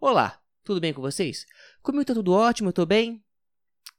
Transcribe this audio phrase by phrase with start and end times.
[0.00, 1.44] Olá, tudo bem com vocês?
[1.82, 3.20] Comigo tá tudo ótimo, eu tô bem.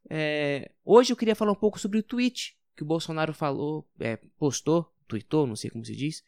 [0.10, 4.16] É, hoje eu queria falar um pouco sobre o tweet que o Bolsonaro falou, é,
[4.38, 6.24] postou, tweetou, não sei como se diz,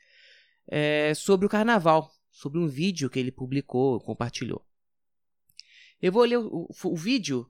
[0.68, 4.62] é, sobre o carnaval, sobre um vídeo que ele publicou, compartilhou.
[6.01, 7.49] Eu vou ler o, o, o vídeo,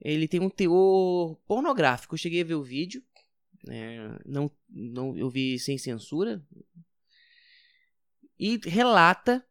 [0.00, 2.14] ele tem um teor pornográfico.
[2.14, 3.02] Eu cheguei a ver o vídeo,
[3.68, 6.40] é, não, não, eu vi sem censura,
[8.38, 9.44] e relata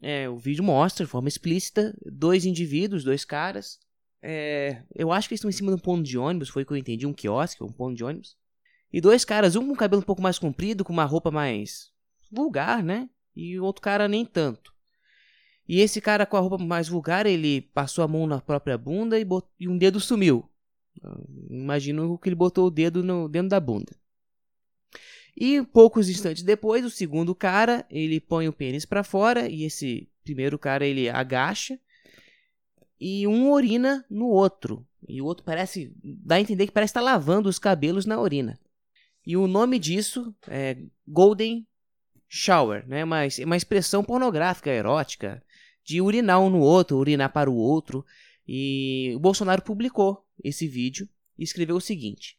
[0.00, 3.78] é, o vídeo mostra de forma explícita dois indivíduos, dois caras.
[4.22, 6.66] É, eu acho que eles estão em cima de um ponto de ônibus, foi o
[6.66, 8.36] que eu entendi, um quiosque, um ponto de ônibus.
[8.92, 11.90] E dois caras, um com cabelo um pouco mais comprido, com uma roupa mais
[12.30, 13.08] vulgar, né?
[13.36, 14.72] E o outro cara nem tanto.
[15.68, 19.18] E esse cara com a roupa mais vulgar, ele passou a mão na própria bunda
[19.18, 19.46] e, bot...
[19.60, 20.48] e um dedo sumiu.
[21.50, 23.28] Imagino que ele botou o dedo no...
[23.28, 23.94] dentro da bunda.
[25.40, 30.08] E poucos instantes depois, o segundo cara, ele põe o pênis para fora e esse
[30.24, 31.78] primeiro cara ele agacha
[33.00, 34.84] e um urina no outro.
[35.08, 38.58] E o outro parece dá a entender que parece estar lavando os cabelos na urina.
[39.24, 41.64] E o nome disso é Golden
[42.28, 43.04] Shower, né?
[43.04, 45.40] Mas é uma expressão pornográfica, erótica,
[45.84, 48.04] de urinar um no outro, urinar para o outro.
[48.46, 52.36] E o Bolsonaro publicou esse vídeo e escreveu o seguinte: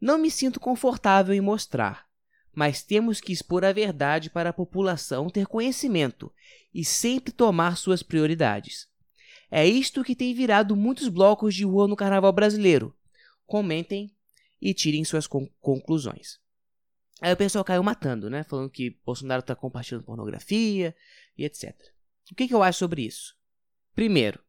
[0.00, 2.05] não me sinto confortável em mostrar,
[2.56, 6.32] mas temos que expor a verdade para a população ter conhecimento
[6.72, 8.88] e sempre tomar suas prioridades.
[9.50, 12.96] É isto que tem virado muitos blocos de rua no carnaval brasileiro.
[13.46, 14.10] Comentem
[14.58, 16.40] e tirem suas con conclusões.
[17.20, 18.42] Aí o pessoal caiu matando, né?
[18.42, 20.96] Falando que Bolsonaro está compartilhando pornografia
[21.36, 21.74] e etc.
[22.32, 23.36] O que, que eu acho sobre isso?
[23.94, 24.40] Primeiro,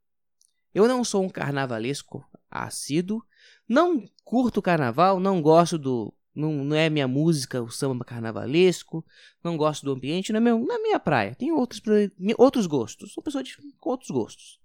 [0.74, 3.22] eu não sou um carnavalesco assíduo,
[3.68, 6.14] não curto carnaval, não gosto do.
[6.38, 9.04] Não, não é minha música, o samba carnavalesco,
[9.44, 11.34] não gosto do ambiente, não é, meu, não é minha praia.
[11.34, 11.82] Tenho outros,
[12.38, 13.12] outros gostos.
[13.12, 14.60] Sou pessoa de, com outros gostos.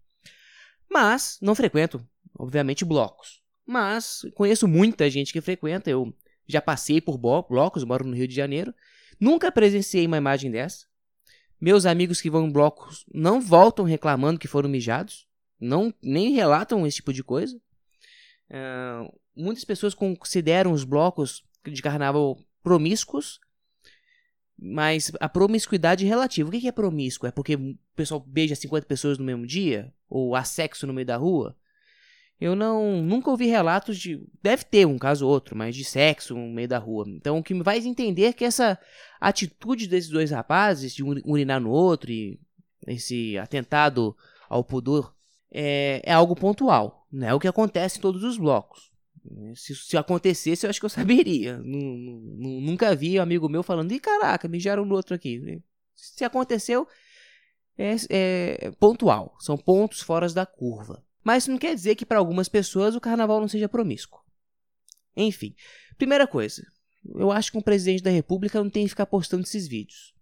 [0.91, 2.07] Mas não frequento,
[2.39, 3.43] obviamente, blocos.
[3.65, 5.89] Mas conheço muita gente que frequenta.
[5.89, 6.15] Eu
[6.47, 8.75] já passei por blocos, moro no Rio de Janeiro.
[9.19, 10.85] Nunca presenciei uma imagem dessa.
[11.59, 15.27] Meus amigos que vão em blocos não voltam reclamando que foram mijados.
[15.59, 17.57] Não, nem relatam esse tipo de coisa.
[18.51, 23.41] Uh, muitas pessoas consideram os blocos de carnaval promíscuos,
[24.59, 26.49] mas a promiscuidade relativa.
[26.49, 27.27] O que é promíscuo?
[27.27, 29.93] É porque o pessoal beija 50 pessoas no mesmo dia?
[30.09, 31.57] Ou há sexo no meio da rua?
[32.41, 34.21] Eu não nunca ouvi relatos de.
[34.43, 37.05] Deve ter um caso ou outro, mas de sexo no meio da rua.
[37.09, 38.79] Então o que me faz entender é que essa
[39.21, 42.41] atitude desses dois rapazes de urinar no outro e
[42.87, 44.17] esse atentado
[44.49, 45.15] ao pudor
[45.51, 47.07] é, é algo pontual.
[47.13, 48.92] Não é o que acontece em todos os blocos.
[49.55, 51.59] Se, se acontecesse, eu acho que eu saberia.
[51.63, 55.63] nunca vi um amigo meu falando, ih, caraca, mijaram no outro aqui.
[55.95, 56.87] Se aconteceu,
[57.79, 59.37] é, é pontual.
[59.39, 61.05] São pontos fora da curva.
[61.25, 64.21] Mas isso não quer dizer que para algumas pessoas o carnaval não seja promíscuo.
[65.17, 65.55] Enfim,
[65.97, 66.67] primeira coisa,
[67.15, 70.15] eu acho que um presidente da república não tem que ficar postando esses vídeos.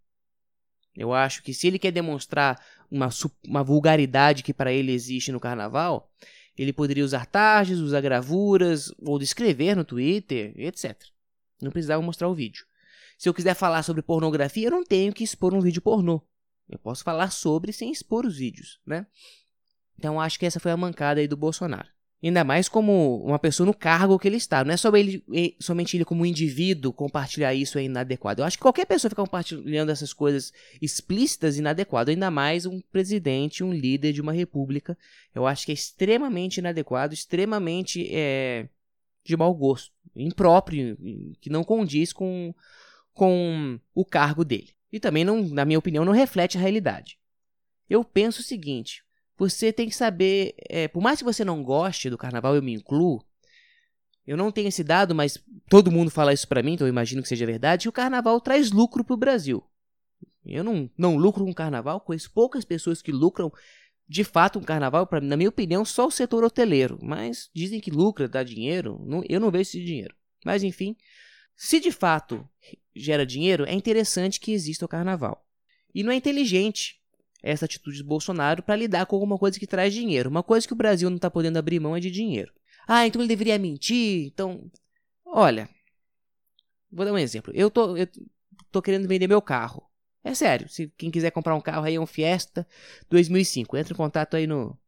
[0.95, 3.09] Eu acho que se ele quer demonstrar uma,
[3.47, 6.11] uma vulgaridade que para ele existe no carnaval,
[6.63, 10.95] ele poderia usar tardes, usar gravuras, ou descrever no Twitter, etc.
[11.63, 12.67] Não precisava mostrar o vídeo.
[13.17, 16.21] Se eu quiser falar sobre pornografia, eu não tenho que expor um vídeo pornô.
[16.69, 19.07] Eu posso falar sobre sem expor os vídeos, né?
[19.99, 21.89] Então acho que essa foi a mancada aí do Bolsonaro.
[22.23, 24.63] Ainda mais como uma pessoa no cargo que ele está.
[24.63, 25.25] Não é só ele,
[25.59, 28.43] somente ele como indivíduo compartilhar isso é inadequado.
[28.43, 32.11] Eu acho que qualquer pessoa ficar compartilhando essas coisas explícitas inadequado.
[32.11, 34.99] Ainda mais um presidente, um líder de uma república.
[35.35, 38.69] Eu acho que é extremamente inadequado, extremamente é,
[39.25, 39.91] de mau gosto.
[40.15, 40.99] Impróprio,
[41.41, 42.55] que não condiz com,
[43.15, 44.75] com o cargo dele.
[44.93, 47.19] E também, não, na minha opinião, não reflete a realidade.
[47.89, 49.03] Eu penso o seguinte:
[49.41, 52.75] você tem que saber, é, por mais que você não goste do carnaval, eu me
[52.75, 53.25] incluo,
[54.27, 57.23] eu não tenho esse dado, mas todo mundo fala isso para mim, então eu imagino
[57.23, 59.65] que seja verdade, o carnaval traz lucro pro Brasil.
[60.45, 63.51] Eu não, não lucro com carnaval, conheço poucas pessoas que lucram
[64.07, 67.91] de fato com carnaval, pra, na minha opinião, só o setor hoteleiro, mas dizem que
[67.91, 70.15] lucra, dá dinheiro, não, eu não vejo esse dinheiro.
[70.45, 70.95] Mas enfim,
[71.57, 72.47] se de fato
[72.95, 75.47] gera dinheiro, é interessante que exista o carnaval.
[75.95, 77.00] E não é inteligente
[77.43, 80.31] essa atitude de Bolsonaro para lidar com alguma coisa que traz dinheiro.
[80.31, 82.53] Uma coisa que o Brasil não está podendo abrir mão é de dinheiro.
[82.87, 84.27] Ah, então ele deveria mentir.
[84.27, 84.71] Então,
[85.25, 85.69] olha,
[86.91, 87.53] vou dar um exemplo.
[87.55, 88.07] Eu tô, eu
[88.71, 89.83] tô querendo vender meu carro.
[90.23, 90.69] É sério.
[90.69, 92.67] Se quem quiser comprar um carro aí é um Fiesta
[93.09, 94.79] 2005, entre em contato aí no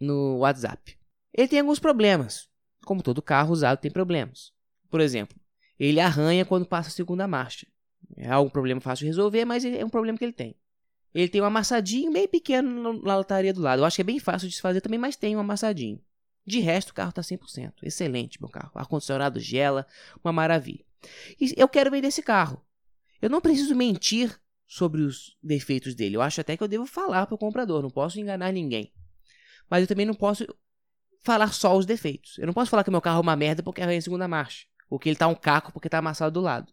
[0.00, 0.98] no WhatsApp.
[1.32, 2.48] Ele tem alguns problemas.
[2.84, 4.52] Como todo carro usado tem problemas.
[4.90, 5.38] Por exemplo,
[5.78, 7.66] ele arranha quando passa a segunda marcha.
[8.16, 10.56] É algum problema fácil de resolver, mas é um problema que ele tem.
[11.14, 13.80] Ele tem um amassadinho bem pequeno na lataria do lado.
[13.80, 16.00] Eu acho que é bem fácil de se fazer também, mas tem um amassadinho.
[16.44, 17.74] De resto, o carro tá 100%.
[17.82, 18.72] Excelente, meu carro.
[18.74, 19.86] Ar-condicionado gela,
[20.24, 20.84] uma maravilha.
[21.40, 22.64] E eu quero vender esse carro.
[23.20, 26.16] Eu não preciso mentir sobre os defeitos dele.
[26.16, 27.82] Eu acho até que eu devo falar para o comprador.
[27.82, 28.92] Não posso enganar ninguém.
[29.68, 30.46] Mas eu também não posso
[31.20, 32.38] falar só os defeitos.
[32.38, 34.66] Eu não posso falar que meu carro é uma merda porque arranha em segunda marcha.
[34.90, 36.72] Ou que ele tá um caco porque tá amassado do lado.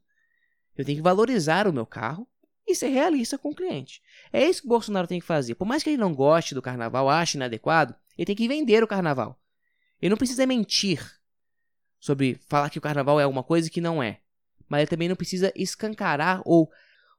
[0.76, 2.28] Eu tenho que valorizar o meu carro
[2.70, 4.02] e ser realista com o cliente.
[4.32, 5.56] É isso que o Bolsonaro tem que fazer.
[5.56, 8.88] Por mais que ele não goste do carnaval, ache inadequado, ele tem que vender o
[8.88, 9.40] carnaval.
[10.02, 11.20] Ele não precisa mentir
[12.00, 14.22] sobre falar que o carnaval é alguma coisa que não é.
[14.68, 16.72] Mas ele também não precisa escancarar ou,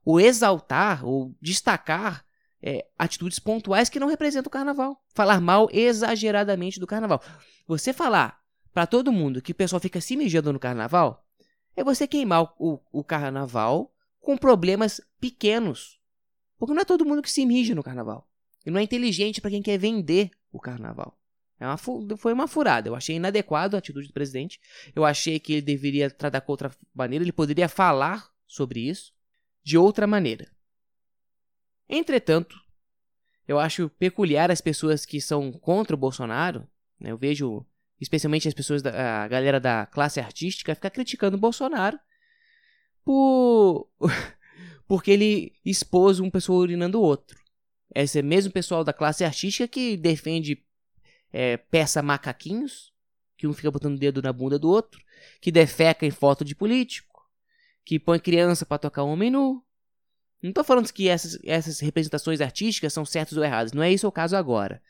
[0.05, 2.25] ou exaltar ou destacar
[2.63, 5.03] é, atitudes pontuais que não representam o carnaval.
[5.15, 7.23] Falar mal exageradamente do carnaval.
[7.67, 8.41] Você falar
[8.73, 11.27] para todo mundo que o pessoal fica se mijando no carnaval
[11.77, 15.99] é você queimar o, o carnaval com problemas pequenos.
[16.59, 18.29] Porque não é todo mundo que se mija no carnaval.
[18.65, 21.19] E não é inteligente para quem quer vender o carnaval.
[21.59, 22.89] É uma, foi uma furada.
[22.89, 24.61] Eu achei inadequado a atitude do presidente.
[24.95, 27.25] Eu achei que ele deveria tratar com outra maneira.
[27.25, 29.13] Ele poderia falar sobre isso
[29.63, 30.51] de outra maneira.
[31.89, 32.57] Entretanto,
[33.47, 36.67] eu acho peculiar as pessoas que são contra o Bolsonaro.
[36.99, 37.11] Né?
[37.11, 37.67] Eu vejo,
[38.01, 41.99] especialmente as pessoas, da, a galera da classe artística, ficar criticando o Bolsonaro
[43.05, 43.89] por
[44.87, 47.39] porque ele expôs um pessoal urinando o outro.
[47.95, 50.65] Esse é mesmo pessoal da classe artística que defende
[51.33, 52.93] é, peça macaquinhos,
[53.37, 55.01] que um fica botando o dedo na bunda do outro,
[55.41, 57.29] que defeca em foto de político,
[57.85, 59.65] que põe criança para tocar homem nu.
[60.43, 64.07] Não estou falando que essas, essas representações artísticas são certas ou erradas, não é isso
[64.07, 64.83] o caso agora.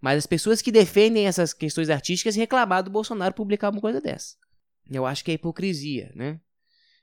[0.00, 4.36] Mas as pessoas que defendem essas questões artísticas reclamar do Bolsonaro publicar uma coisa dessa.
[4.90, 6.40] Eu acho que é hipocrisia, né?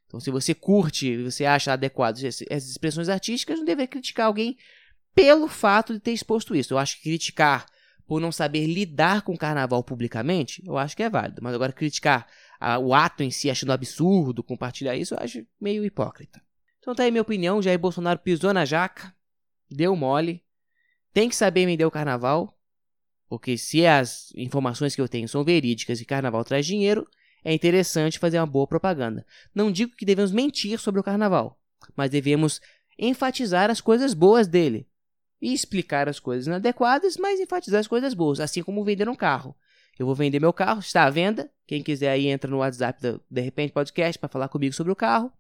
[0.08, 4.58] Então, se você curte, você acha adequado essas expressões artísticas, não deve criticar alguém
[5.14, 6.74] pelo fato de ter exposto isso.
[6.74, 7.66] Eu acho que criticar
[8.08, 11.42] por não saber lidar com o carnaval publicamente, eu acho que é válido.
[11.44, 12.26] Mas agora criticar
[12.58, 16.42] a, o ato em si, achando absurdo compartilhar isso, eu acho meio hipócrita.
[16.80, 19.14] Então tá aí minha opinião, Jair Bolsonaro pisou na jaca,
[19.70, 20.42] deu mole,
[21.14, 22.58] tem que saber vender o carnaval,
[23.28, 27.06] porque se as informações que eu tenho são verídicas e carnaval traz dinheiro,
[27.48, 29.26] é interessante fazer uma boa propaganda.
[29.56, 31.58] Não digo que devemos mentir sobre o carnaval,
[31.96, 32.60] mas devemos
[33.00, 34.86] enfatizar as coisas boas dele
[35.42, 39.56] e explicar as coisas inadequadas, mas enfatizar as coisas boas, assim como vender um carro.
[39.98, 41.50] Eu vou vender meu carro, está à venda.
[41.66, 44.96] Quem quiser aí entra no WhatsApp da De Repente Podcast para falar comigo sobre o
[44.96, 45.32] carro.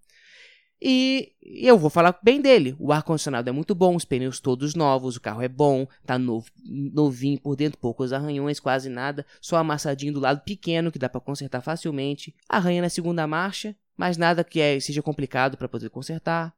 [0.80, 2.76] E eu vou falar bem dele.
[2.80, 6.48] O ar-condicionado é muito bom, os pneus todos novos, o carro é bom, tá novo,
[6.64, 11.20] novinho por dentro, poucos arranhões, quase nada, só amassadinho do lado pequeno que dá para
[11.20, 12.36] consertar facilmente.
[12.48, 16.56] Arranha na segunda marcha, mas nada que é, seja complicado para poder consertar.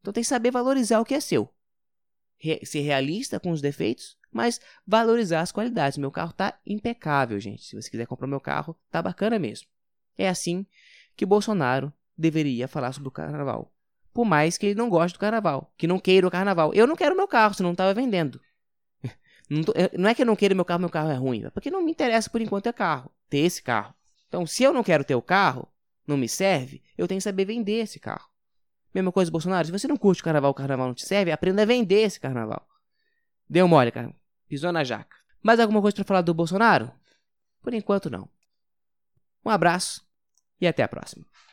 [0.00, 1.50] Então tem que saber valorizar o que é seu.
[2.38, 5.96] Re ser realista com os defeitos, mas valorizar as qualidades.
[5.96, 7.64] Meu carro tá impecável, gente.
[7.64, 9.66] Se você quiser comprar meu carro, tá bacana mesmo.
[10.18, 10.66] É assim
[11.16, 13.72] que Bolsonaro deveria falar sobre o carnaval.
[14.12, 16.72] Por mais que ele não goste do carnaval, que não queira o carnaval.
[16.72, 18.40] Eu não quero meu carro, se não estava vendendo.
[19.48, 21.44] Não, tô, não, é que eu não queira meu carro, meu carro é ruim.
[21.44, 23.94] É porque não me interessa por enquanto é carro, ter esse carro.
[24.26, 25.68] Então, se eu não quero ter o carro,
[26.04, 28.28] não me serve, eu tenho que saber vender esse carro.
[28.92, 31.62] Mesma coisa, Bolsonaro, se você não curte o carnaval, o carnaval não te serve, aprenda
[31.62, 32.66] a vender esse carnaval.
[33.48, 34.12] Deu mole, cara.
[34.48, 35.16] Pisou na jaca.
[35.42, 36.90] Mais alguma coisa para falar do Bolsonaro?
[37.62, 38.28] Por enquanto, não.
[39.44, 40.04] Um abraço
[40.60, 41.24] e até a próxima.